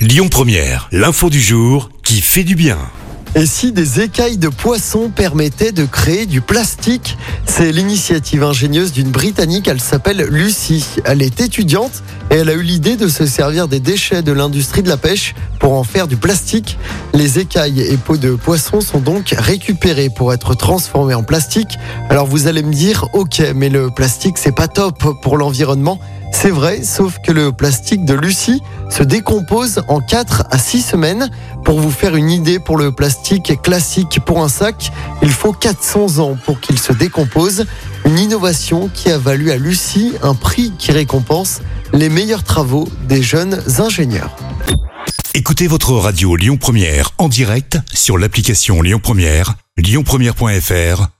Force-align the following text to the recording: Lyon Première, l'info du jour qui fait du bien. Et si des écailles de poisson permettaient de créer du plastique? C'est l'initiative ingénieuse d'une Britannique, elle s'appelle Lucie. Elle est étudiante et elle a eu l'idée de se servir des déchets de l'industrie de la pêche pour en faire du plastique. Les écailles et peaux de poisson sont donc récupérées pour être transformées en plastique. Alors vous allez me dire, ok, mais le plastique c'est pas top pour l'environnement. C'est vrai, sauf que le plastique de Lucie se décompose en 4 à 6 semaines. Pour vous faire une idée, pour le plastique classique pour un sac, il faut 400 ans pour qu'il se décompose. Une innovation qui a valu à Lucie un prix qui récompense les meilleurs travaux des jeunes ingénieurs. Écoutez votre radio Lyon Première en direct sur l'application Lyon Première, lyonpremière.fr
Lyon 0.00 0.30
Première, 0.30 0.88
l'info 0.92 1.28
du 1.28 1.42
jour 1.42 1.90
qui 2.02 2.22
fait 2.22 2.42
du 2.42 2.54
bien. 2.54 2.78
Et 3.34 3.44
si 3.44 3.70
des 3.70 4.00
écailles 4.00 4.38
de 4.38 4.48
poisson 4.48 5.10
permettaient 5.14 5.72
de 5.72 5.84
créer 5.84 6.24
du 6.24 6.40
plastique? 6.40 7.18
C'est 7.44 7.70
l'initiative 7.70 8.42
ingénieuse 8.42 8.92
d'une 8.92 9.10
Britannique, 9.10 9.68
elle 9.68 9.78
s'appelle 9.78 10.26
Lucie. 10.30 10.86
Elle 11.04 11.20
est 11.20 11.42
étudiante 11.42 12.02
et 12.30 12.36
elle 12.36 12.48
a 12.48 12.54
eu 12.54 12.62
l'idée 12.62 12.96
de 12.96 13.08
se 13.08 13.26
servir 13.26 13.68
des 13.68 13.78
déchets 13.78 14.22
de 14.22 14.32
l'industrie 14.32 14.82
de 14.82 14.88
la 14.88 14.96
pêche 14.96 15.34
pour 15.58 15.74
en 15.74 15.84
faire 15.84 16.08
du 16.08 16.16
plastique. 16.16 16.78
Les 17.12 17.38
écailles 17.38 17.82
et 17.82 17.98
peaux 17.98 18.16
de 18.16 18.34
poisson 18.36 18.80
sont 18.80 19.00
donc 19.00 19.34
récupérées 19.36 20.08
pour 20.08 20.32
être 20.32 20.54
transformées 20.54 21.12
en 21.12 21.24
plastique. 21.24 21.78
Alors 22.08 22.26
vous 22.26 22.46
allez 22.46 22.62
me 22.62 22.72
dire, 22.72 23.08
ok, 23.12 23.42
mais 23.54 23.68
le 23.68 23.90
plastique 23.90 24.38
c'est 24.38 24.54
pas 24.54 24.66
top 24.66 25.20
pour 25.20 25.36
l'environnement. 25.36 26.00
C'est 26.32 26.50
vrai, 26.50 26.82
sauf 26.82 27.18
que 27.24 27.32
le 27.32 27.52
plastique 27.52 28.04
de 28.04 28.14
Lucie 28.14 28.62
se 28.88 29.02
décompose 29.02 29.82
en 29.88 30.00
4 30.00 30.44
à 30.50 30.58
6 30.58 30.82
semaines. 30.82 31.30
Pour 31.64 31.80
vous 31.80 31.90
faire 31.90 32.16
une 32.16 32.30
idée, 32.30 32.58
pour 32.58 32.78
le 32.78 32.92
plastique 32.92 33.60
classique 33.62 34.20
pour 34.24 34.42
un 34.42 34.48
sac, 34.48 34.90
il 35.22 35.30
faut 35.30 35.52
400 35.52 36.18
ans 36.18 36.36
pour 36.44 36.60
qu'il 36.60 36.78
se 36.78 36.92
décompose. 36.92 37.66
Une 38.06 38.18
innovation 38.18 38.90
qui 38.92 39.10
a 39.10 39.18
valu 39.18 39.50
à 39.50 39.56
Lucie 39.56 40.14
un 40.22 40.34
prix 40.34 40.72
qui 40.78 40.92
récompense 40.92 41.60
les 41.92 42.08
meilleurs 42.08 42.44
travaux 42.44 42.88
des 43.06 43.22
jeunes 43.22 43.62
ingénieurs. 43.78 44.34
Écoutez 45.34 45.66
votre 45.66 45.92
radio 45.92 46.34
Lyon 46.36 46.56
Première 46.56 47.10
en 47.18 47.28
direct 47.28 47.78
sur 47.92 48.18
l'application 48.18 48.82
Lyon 48.82 49.00
Première, 49.02 49.54
lyonpremière.fr 49.76 51.19